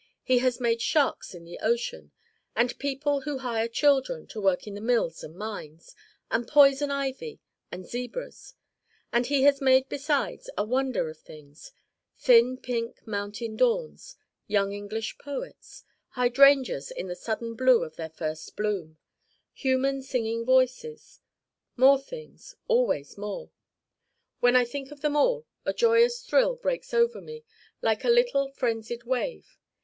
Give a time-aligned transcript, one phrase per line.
[0.23, 2.11] He has made sharks in the ocean,
[2.55, 5.95] and people who hire children to work in their mills and mines,
[6.31, 7.39] and poison ivy
[7.71, 8.55] and zebras
[9.13, 11.71] and he has made besides a Wonder of things:
[12.17, 14.17] Thin Pink Mountain Dawns,
[14.47, 15.83] Young English Poets,
[16.15, 18.97] Hydrangeas in the sudden Blue of their first Bloom,
[19.53, 21.21] human Singing Voices,
[21.77, 23.51] more things, always more
[24.39, 27.43] When I think of them all a joyous thrill breaks over me
[27.83, 29.59] like a little frenzied wave.